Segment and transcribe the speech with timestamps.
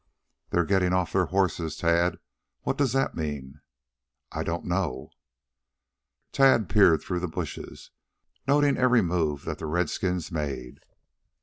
[0.49, 2.17] "They're getting off their horses, Tad.
[2.63, 3.61] What does that mean?"
[4.31, 5.11] "I don't know."
[6.31, 7.91] Tad peered through the bushes,
[8.47, 10.79] noting every move that the redskins made.